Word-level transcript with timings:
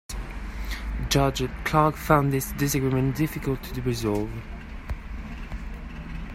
Judge 1.09 1.47
Clark 1.63 1.95
found 1.95 2.33
this 2.33 2.53
disagreement 2.53 3.15
difficult 3.15 3.61
to 3.61 3.83
resolve. 3.83 4.31